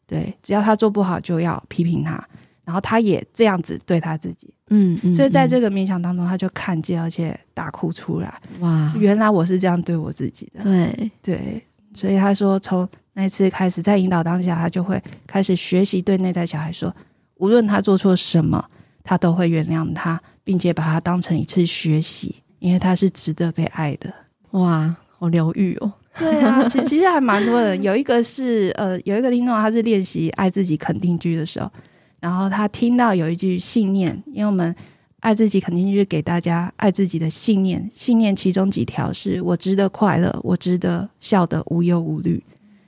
[0.06, 2.22] 对，只要他做不好，就要批评他，
[2.66, 4.52] 然后他也这样子对他自己。
[4.68, 8.38] 嗯，嗯，所以在这个冥想当中，他就看见，而且大哭出来。
[8.60, 10.62] 哇，原来我是这样对我自己的。
[10.62, 11.62] 对对，
[11.94, 16.94] 所以他说，从那次开始，在引导当下，他就会开始学习对内在小孩说，
[17.36, 18.62] 无论他做错什么，
[19.02, 20.20] 他都会原谅他。
[20.46, 24.14] 并且把他当成一次学习，因为他是值得被爱的。
[24.52, 25.92] 哇，好疗愈哦！
[26.16, 27.82] 对啊，其实其实还蛮多人。
[27.82, 31.68] 有一个是呃，有一个听众，他是练习爱自己肯定句的时候，
[32.20, 34.74] 然后他听到有一句信念，因为我们
[35.20, 42.42] 爱自己肯定就是给大家爱自己的信念，信念其中几条是我值得快乐，我值得笑得无忧无虑。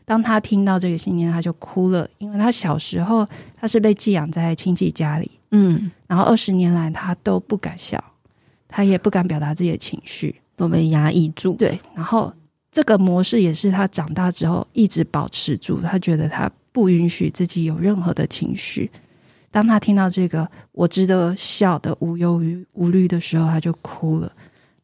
[0.04, 3.26] 当他听到这个信念，他就哭了，因为他小时候
[3.60, 5.30] 他是被寄养在亲戚家里。
[5.50, 8.02] 嗯，然后二十年来他都不敢笑，
[8.66, 11.52] 他也不敢表达自己的情绪，都被压抑住。
[11.54, 12.32] 对，然后
[12.72, 15.80] 这个模式也是他长大之后一直保持住。
[15.80, 18.90] 他觉得他不允许自己有任何的情绪。
[19.50, 22.40] 当他听到这个“我值得笑的无忧
[22.74, 24.30] 无虑”的时候，他就哭了。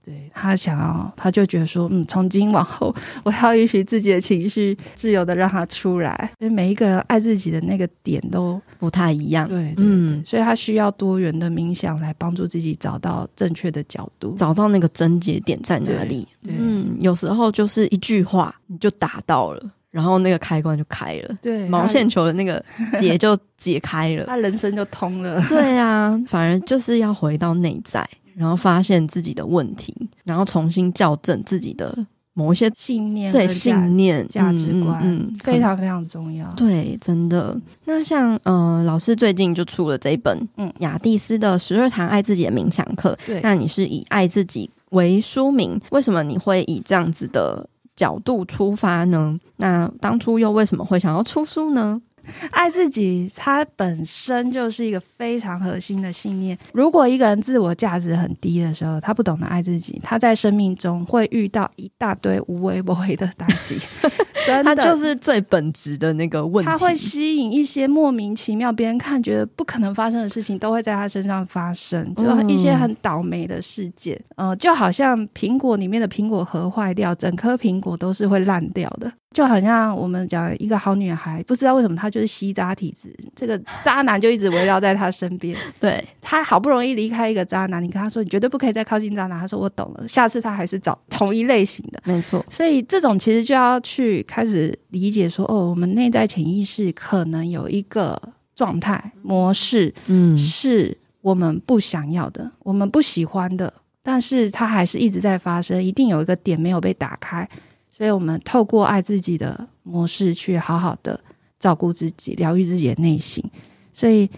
[0.02, 6.30] 对，他想要，他就觉得说，嗯，从今往后，我要允许自己的情绪自由的让它出来。
[6.40, 16.28] 因为每一个人爱自己的那个点都不太一样，对，对，对，嗯，所以他需要多元的冥想来帮助自己找到正确的角度，找到那个症结点在哪里。
[16.42, 19.62] 嗯，有时候就是一句话你就打到了，
[19.94, 22.60] 然后那个开关就开了，对，毛线球的那个
[22.98, 25.40] 结就 解开了，他人生就通了。
[25.48, 28.04] 对啊， 反而就是要回到内在。
[28.36, 31.96] 然后发现自己的问题，然后重新校正自己的
[32.32, 36.44] 某一些信念，对信念、价值观，嗯，嗯，非常非常重要。
[36.56, 37.56] 对，真的。
[37.84, 43.16] 那像呃，老师最近就出了这一本，嗯，雅蒂斯的十二堂爱自己的冥想课。
[43.24, 47.64] 对，那你是以爱自己为书名，为什么你会以这样子的
[47.96, 49.38] 角度出发呢？
[49.56, 52.00] 那当初又为什么会想要出书呢？
[52.50, 56.56] 爱自己，它本身就是一个非常核心的信念。
[56.72, 63.78] 如果一个人自我价值很低的时候，他不懂得爱自己，他在生命中会遇到一大堆无微不微的打击。
[64.46, 66.70] 真的，他就是最本质的那个问题。
[66.70, 74.14] 他会吸引一些莫名其妙、别人看觉得不可能发生的事情，都会在他身上发生，就一些很倒霉的事件。
[74.36, 79.10] 嗯、呃，就好像苹果里面的苹果核坏掉，整颗苹果都是会烂掉的。
[79.34, 85.54] 就好像我们讲一个好女孩，不知道为什么她就是吸渣体质，这个渣男就一直围绕在她身边。
[85.80, 92.00] 对，她好不容易离开一个渣男，你跟她说你绝对不可以再靠近渣男，她说我懂了，下次她还是找同一类型的。
[92.04, 98.16] 没错，所以这种其实就要去开始理解说，哦，我们内在潜意识可能有一个
[98.54, 107.48] 状态模式，嗯，是我们不想要的，我们不喜欢的，但是它还是一直在发生，一定有一个点没有被打开。
[107.96, 111.18] 所以，我们透过爱自己的模式，去好好的
[111.60, 113.44] 照顾自己，疗愈自己的内心。
[113.92, 114.28] 所以，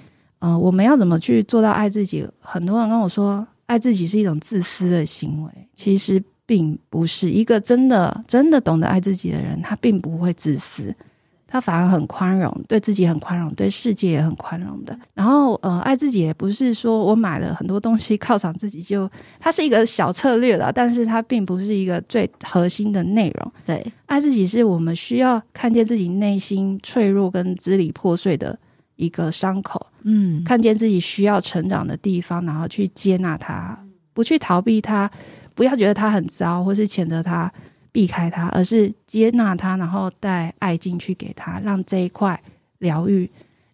[0.41, 2.29] 呃，我们要怎么去做到爱自己？
[2.39, 7.31] 很多人跟我说，爱自己是一种自私的行为，其实并不是。
[7.31, 10.95] 一个真的、真的懂得爱自己的人，他并不会自私。
[11.49, 14.99] 他反而很宽容，对自己很宽容，对世界也很宽容的。
[15.15, 23.53] 然后，呃，爱自己也不是说我买了很多东西犒赏自己就，它是一个小策略了，但是它并不是一个最核心的内容。
[23.65, 28.59] 对，爱自己是我们需要看见自己内心脆弱跟支离破碎的
[28.97, 33.79] 一个伤口，嗯，看见自己需要成长的地方，然后去接纳它，
[34.13, 35.09] 不去逃避它，
[35.55, 37.51] 不要觉得它很糟，或是谴责它。
[37.97, 42.39] 避开它，而是接纳它，然后带爱进去给他，让这一块
[42.81, 43.31] 疗愈。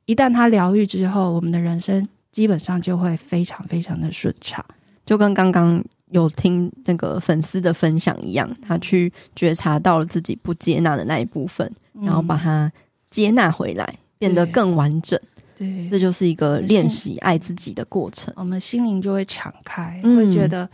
[0.06, 4.64] 一旦他疗愈之后，我们的人生基本上就会非常非常的顺畅。
[5.04, 12.70] 就跟刚刚有听那个粉丝的分享一样，他去觉察到了自己不接纳的那一部分，嗯、然后把它
[13.10, 15.18] 接纳回来，变得更完整。
[15.56, 18.33] 对，这就是一个练习爱自己的过程。
[18.37, 20.70] 我们心灵就会敞开，嗯、会觉得。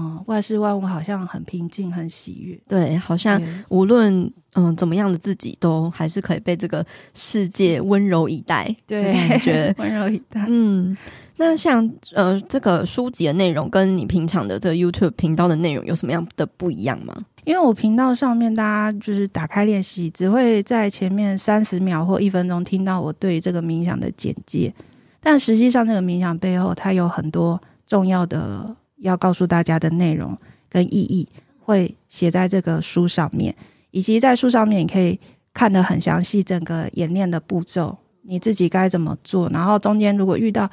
[0.00, 2.58] 嗯，万事万物好像很平静，很喜悦。
[2.66, 8.74] 对，好像无论嗯怎么样的自己，都还是可以被这个世界温柔以待。
[8.86, 10.44] 对，感觉 温柔以待。
[10.48, 10.96] 嗯，
[11.36, 17.14] 那像呃这个书籍的内容，跟你平常的这个 YouTube 频道的内容有什么样的不一样吗？
[17.44, 24.72] 因为我频道上面大家就是打开练习，只会在前面三十秒或一分钟听到我对这个冥想的简介，
[25.20, 30.36] 但实际上这个冥想背后它有很多重要的要告诉大家的内容
[30.68, 31.28] 跟意义，
[31.58, 33.54] 会写在这个书上面，
[33.90, 35.18] 以及在书上面你可以
[35.52, 40.70] 看得很详细，整个演练的步骤，你自己该怎么做，然后中间如果遇到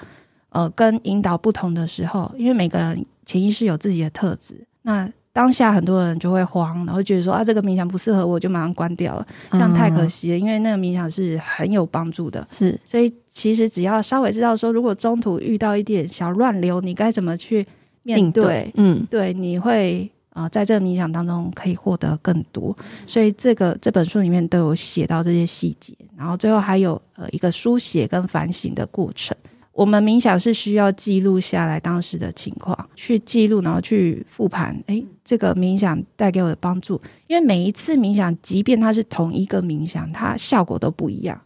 [0.50, 10.38] 呃，跟引导不同的时候，因为每个人潜意识有自己的特质，那当下很多人就会慌，然后觉得说啊，这个冥想不适合我，就马上关掉了，这样太可惜了。
[10.38, 12.80] 嗯、因为那个冥想是很有帮助的，是。
[12.84, 17.68] 所以其实只要稍微知道说，如果中途遇到一点小乱流，你该怎么去
[18.16, 18.72] 面对？
[18.76, 22.76] 嗯，对，你会啊、呃，在这个冥想当中可以获得更多。
[23.06, 29.36] 所以这个这本书里面都有写到这些细节，然后最后还有呃一个书写跟反省的过程。
[29.74, 34.76] 我们冥想是需要记录下来当时的情况，去记录，然后去复盘。
[34.88, 41.40] 诶，这个冥想带给我的帮助，因为每一次冥想，即便它是同一个冥想，它效果都不一样。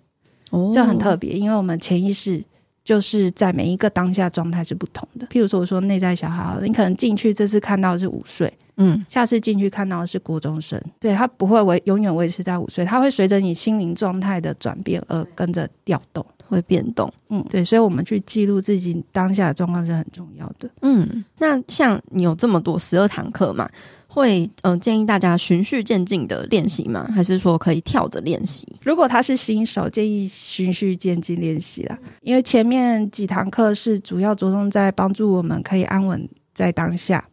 [0.51, 2.41] 哦，这很特别，因为我们潜意识
[2.83, 5.27] 就是在每一个当下状态是不同的。
[5.27, 16.25] 譬如说，我说内在小孩，你可能进去这次看到是五岁，嗯，下次进去看到的是国中生，对，他不会维永远维持在五岁，他会随着你心灵状态的转变而跟着调动。
[16.51, 20.69] 会变动，嗯，对，所以，我们去记录自己当下的状况是很重要的。
[20.81, 23.69] 嗯，那像你有这么多十二堂课嘛，
[24.13, 27.09] 会嗯、呃、建议大家循序渐进的练习吗？
[27.15, 28.67] 还是说可以跳着练习？
[28.83, 37.25] 如果他是新手，建议循序渐进练习啦，因为前面几堂课是主要着重在帮助我们可以安稳在当下，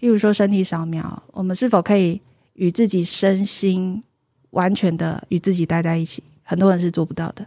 [0.00, 2.18] 例如说身体扫描，我们是否可以
[2.54, 4.02] 与自己身心
[4.52, 6.22] 完全的与自己待在一起？
[6.42, 7.46] 很多人是做不到的。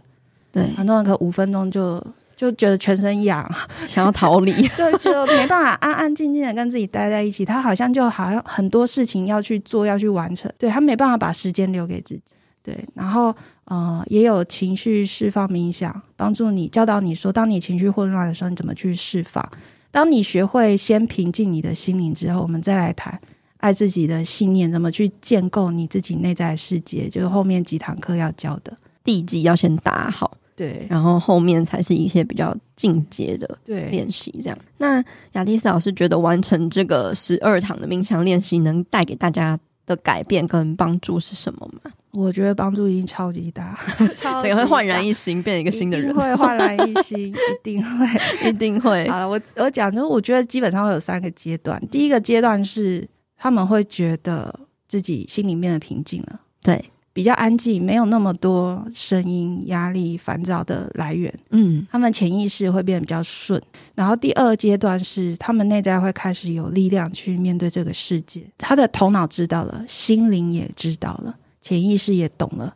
[0.52, 2.00] 对，很多人可五分钟就
[2.40, 3.46] 就觉得全身痒，
[3.86, 4.52] 想要逃离。
[4.74, 7.44] 对，就没办法安安静静的跟自己待在一起。
[7.44, 10.50] 他好像就好像很多事情要去做，要去完成。
[10.56, 12.22] 对，他没办法把时间留给自己。
[12.62, 13.34] 对，然后
[13.66, 19.46] 呃，也有情绪释放冥想，帮助你教导你说，当你情绪混乱的时候，你怎么去释放？
[19.90, 23.20] 当你学会先平静你的心灵之后，我们再来谈
[23.58, 28.74] 爱自己的信念，怎么去建构你自己内在的世界，就是后面几堂课要教的。
[29.04, 30.38] 地基要先打好。
[30.60, 34.58] 对，然后后面才是一些比较进阶的练习，这样。
[34.76, 35.02] 那
[35.32, 41.90] 雅蒂斯老师觉得完成这个十二堂的冥想练习，能带给大家的改变跟帮助是什么吗？
[42.12, 43.74] 我觉得帮助已经超级大，
[44.14, 48.06] 超级大整个会焕然一新，变成一个新的人，会焕然一新，一定会，
[48.46, 49.08] 一定会。
[49.08, 51.82] 好了，我我讲，就是我觉得基本上会有三个阶段。
[51.90, 53.08] 第一个阶段是
[53.38, 54.54] 他们会觉得
[54.86, 56.84] 自己心里面的平静了，对。
[57.20, 61.30] 比较安静，没有那么多声音、压力、烦躁的来源。
[61.50, 63.60] 嗯，他们潜意识会变得比较顺。
[63.94, 68.42] 然后第二阶段是，他们内在会开始有力量去面对这个世界。
[68.56, 72.74] 他的头脑知道了，心灵也知道了，潜意识也懂了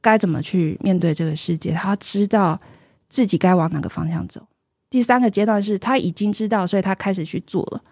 [0.00, 1.72] 该怎么去面对这个世界。
[1.72, 2.58] 他知道
[3.10, 4.40] 自己该往哪个方向走。
[4.88, 7.82] 第三个阶段是他已经知道，所以他开始去做了。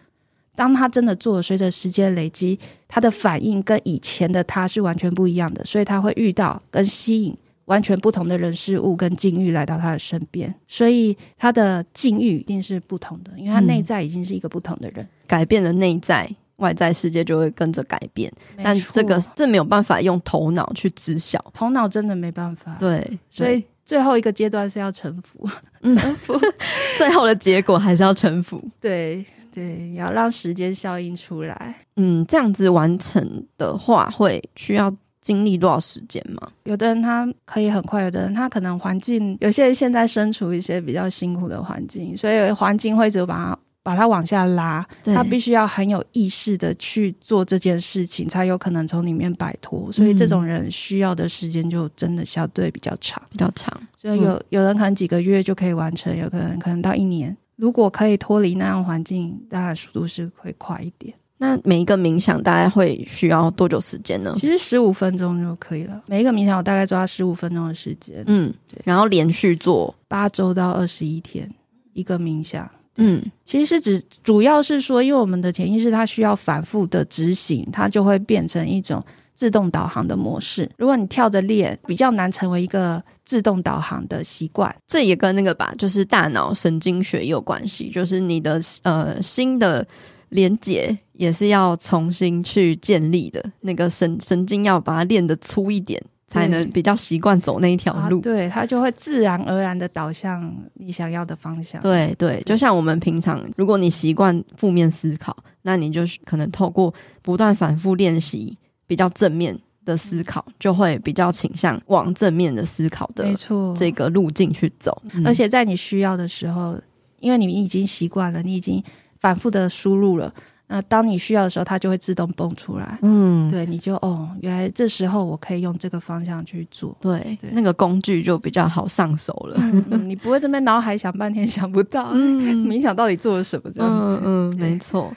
[0.56, 18.32] 当他真的做了，随着时间累积，他的反应跟以前的他是完全不一样的，所以他会遇到跟吸引完全不同的人事物跟境遇来到他的身边，所以他的境遇一定是不同的，因为他内在已经是一个不同的人，嗯、改变了内在，外在世界就会跟着改变。
[18.62, 22.76] 但这个这没有办法用头脑去知晓，头脑真的没办法。
[22.78, 25.48] 对，所以最后一个阶段是要臣服，
[25.82, 26.38] 臣服，
[26.96, 28.62] 最后的结果还是要臣服。
[28.80, 29.24] 对。
[29.54, 31.76] 对，要让时间效应出来。
[31.94, 36.50] 嗯，这样子完成的话，会需要经历多少时间吗？
[36.64, 44.84] 有的人他可以很快，有的人他可能环境，有些人现在身处一些比较辛苦的环境，所以环境会就把他把他往下拉。
[45.04, 49.92] 他必须要很有意识的去做这件事情，才有可能从里面摆脱。
[49.92, 53.72] 所以这种人需要的时间就真的相对比较长，比较长。
[53.96, 57.34] 所以有有人可能几个月就可以完成，有可能可能到一年。
[57.56, 61.14] 如果可以脱离那样环境，当然速度是会快一点。
[61.36, 64.34] 那每一个冥想大概会需要多久时间呢？
[64.38, 66.02] 其实十五分钟就可以了。
[66.06, 68.22] 每一个冥想我大概抓十五分钟的时间。
[68.26, 68.52] 嗯，
[68.84, 71.48] 然后连续做八周到二十一天
[71.92, 72.70] 一个冥想。
[72.96, 79.04] 嗯，其实是指主要是说，因为我们的潜意识它需要反复的执行，它就会变成一种。
[79.34, 84.74] 自动导航的模式，如果你跳着练，比较难成为一个自动导航的习惯。
[84.86, 89.86] 这也跟那个吧，就是大脑神经学也有关系，就是你的呃新的
[90.30, 96.02] 连接也是要重新去建立的，那个神神经要把它练得粗一点。
[96.26, 98.20] 才能比较习惯走那一条路。
[98.20, 101.80] 对，它就会自然而然的导向你想要的方向。
[101.80, 115.02] 对对，就像我们平常，如果你习惯负面思考，那你就可能透过不断反复练习比较正面的思考，就会比较倾向往正面的思考的，没错，这个路径去走。
[115.24, 116.78] 而且在你需要的时候，
[117.20, 118.82] 因为你已经习惯了，你已经
[119.20, 120.32] 反复的输入了。
[120.66, 122.98] 那当你需要的时候，它就会自动蹦出来。
[123.02, 126.96] 嗯，对，你就哦，原来这时候我可以用这个方向去做。
[127.02, 129.56] 对，对那个工具就比较好上手了。
[129.58, 134.20] 嗯嗯、你不会这边脑海想半天想不到，嗯， 冥想到底做了什么这样子。
[134.24, 135.12] 嗯，嗯没错。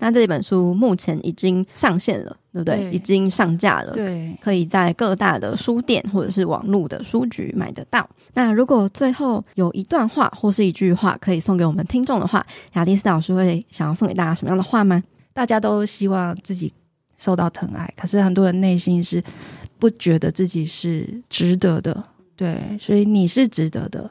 [0.00, 2.76] 那这本书目前已经上线了，对不对？
[2.78, 8.08] 对，已经上架了，对，可以在各大的书店或者是网络的书局买得到。
[8.34, 15.02] 那如果最后有一段话或是一句话可以送给我们听众的话，雅蒂斯老师会想要送给大家什么样的话吗？
[15.32, 16.72] 大家都希望自己
[17.16, 19.22] 受到疼爱，可是很多人内心是
[19.78, 22.02] 不觉得自己是值得的，
[22.36, 24.10] 对，所以你是值得的。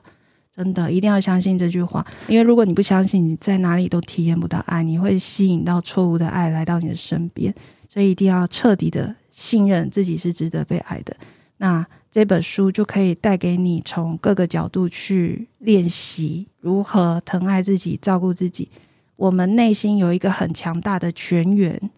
[0.59, 7.55] 真的一定要相信这句话，因为如果你不相信，你在哪里都体验不到爱，你会吸引到错误的爱来到你的身边。
[7.87, 11.15] 所以一定要彻底的信任自己是值得被爱的。
[11.55, 18.67] 那这本书就可以带给你从各个角度去练习如何疼爱自己、照顾自己。
[19.15, 21.89] 我们内心有一个很强大的泉源，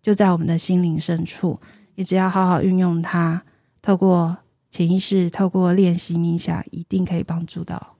[0.00, 1.60] 就在我们的心灵深处。
[1.96, 3.42] 你只要好好运用它，
[3.82, 4.34] 透过
[4.70, 7.95] 潜意识，透过练习冥想，一定可以帮助到。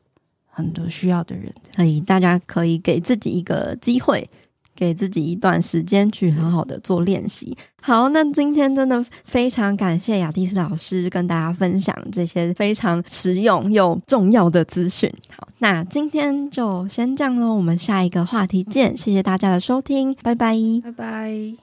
[0.56, 4.26] 很多需要的人，所以大家可以给自己一个机会，
[4.74, 7.54] 给自己一段时间去好好的做练习。
[7.82, 15.12] 好，那今天真的非常感谢雅蒂斯老师跟大家分享这些非常实用又重要的资讯。
[15.36, 18.96] 好，那今天就先这样喽，我们下一个话题见。
[18.96, 21.54] 谢谢大家的收听，拜拜，拜拜。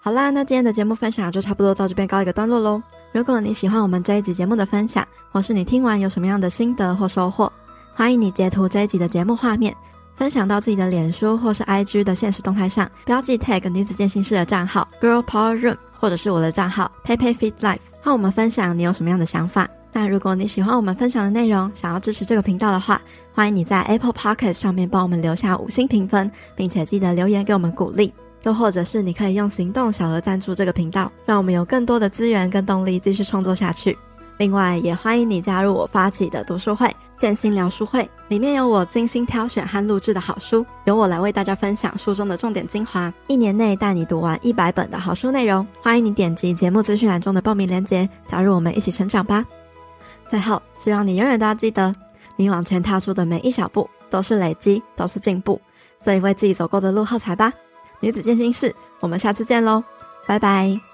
[0.00, 2.80] 好啦，那今天的节目分享就差不多到这边告一个段落喽。
[3.14, 7.50] 如果你喜欢我们这一集节目的分享，或是你听完有什么样的心得或收获，
[7.94, 9.72] 欢迎你截图这一集的节目画面，
[10.16, 19.68] 分享到自己的脸书或是 IG 的现实动态上，标记 tag 女子健心室的账号 Girl Power Room，或者是我的账号 PeiPei Fit Life，和我们分享你有什么样的想法。
[19.92, 23.00] 那如果你喜欢我们分享的内容，想要支持这个频道的话，
[23.32, 28.12] 欢迎你在 Apple Podcast 上面帮我们留下五星评分，并且记得留言给我们鼓励。
[28.44, 33.96] 又或者是你可以用行动小额赞助这个频道，让我们有更多的资源跟动力继续创作下去。
[34.36, 45.66] 另外，也欢迎你加入我发起的读书会——建心聊书会，里面有我精心挑选和录制的好书，由我来为大家分享书中的重点精华，一年内带你读完一百本的好书内容。
[45.80, 49.44] 欢迎你点击节目资讯栏中的报名链接，加入我们一起成长吧。
[50.28, 51.94] 最后，希望你永远都要记得，
[52.36, 55.60] 你往前踏出的每一小步都是累积，都是进步，
[56.02, 57.52] 所以为自己走过的路喝彩吧。
[58.04, 59.82] 女子健心室，我们下次见喽，
[60.26, 60.93] 拜拜。